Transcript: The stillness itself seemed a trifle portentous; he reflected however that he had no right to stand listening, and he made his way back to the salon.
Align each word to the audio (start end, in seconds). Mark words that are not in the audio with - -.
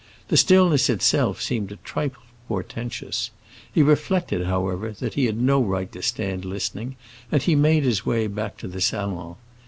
The 0.29 0.35
stillness 0.37 0.89
itself 0.89 1.43
seemed 1.43 1.71
a 1.71 1.75
trifle 1.75 2.23
portentous; 2.47 3.29
he 3.71 3.83
reflected 3.83 4.47
however 4.47 4.93
that 4.93 5.13
he 5.13 5.27
had 5.27 5.39
no 5.39 5.61
right 5.61 5.91
to 5.91 6.01
stand 6.01 6.43
listening, 6.43 6.95
and 7.31 7.39
he 7.43 7.53
made 7.53 7.83
his 7.83 8.03
way 8.03 8.25
back 8.25 8.57
to 8.57 8.67
the 8.67 8.81
salon. 8.81 9.35